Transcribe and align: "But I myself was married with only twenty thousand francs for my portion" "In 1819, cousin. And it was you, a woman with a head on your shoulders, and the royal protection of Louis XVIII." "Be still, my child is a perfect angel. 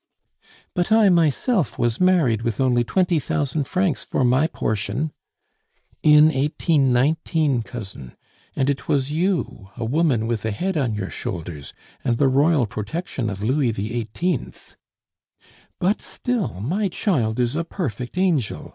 "But 0.73 0.91
I 0.91 1.09
myself 1.09 1.77
was 1.77 2.01
married 2.01 2.41
with 2.41 2.59
only 2.59 2.83
twenty 2.83 3.19
thousand 3.19 3.65
francs 3.65 4.03
for 4.03 4.23
my 4.23 4.47
portion" 4.47 5.11
"In 6.01 6.23
1819, 6.29 7.61
cousin. 7.61 8.15
And 8.55 8.67
it 8.67 8.87
was 8.87 9.11
you, 9.11 9.69
a 9.77 9.85
woman 9.85 10.25
with 10.25 10.43
a 10.43 10.49
head 10.49 10.75
on 10.75 10.95
your 10.95 11.11
shoulders, 11.11 11.71
and 12.03 12.17
the 12.17 12.27
royal 12.29 12.65
protection 12.65 13.29
of 13.29 13.43
Louis 13.43 13.71
XVIII." 13.73 14.53
"Be 15.79 15.93
still, 15.99 16.59
my 16.59 16.87
child 16.87 17.39
is 17.39 17.55
a 17.55 17.63
perfect 17.63 18.17
angel. 18.17 18.69